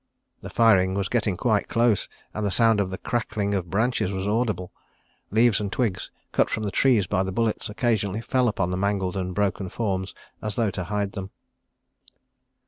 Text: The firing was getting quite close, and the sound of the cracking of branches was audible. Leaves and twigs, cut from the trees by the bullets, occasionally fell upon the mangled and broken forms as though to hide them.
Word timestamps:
The 0.41 0.49
firing 0.49 0.95
was 0.95 1.09
getting 1.09 1.37
quite 1.37 1.67
close, 1.67 2.09
and 2.33 2.43
the 2.43 2.49
sound 2.49 2.79
of 2.79 2.89
the 2.89 2.97
cracking 2.97 3.53
of 3.53 3.69
branches 3.69 4.11
was 4.11 4.27
audible. 4.27 4.71
Leaves 5.29 5.61
and 5.61 5.71
twigs, 5.71 6.09
cut 6.31 6.49
from 6.49 6.63
the 6.63 6.71
trees 6.71 7.05
by 7.05 7.21
the 7.21 7.31
bullets, 7.31 7.69
occasionally 7.69 8.21
fell 8.21 8.47
upon 8.47 8.71
the 8.71 8.77
mangled 8.77 9.15
and 9.15 9.35
broken 9.35 9.69
forms 9.69 10.15
as 10.41 10.55
though 10.55 10.71
to 10.71 10.85
hide 10.85 11.11
them. 11.11 11.29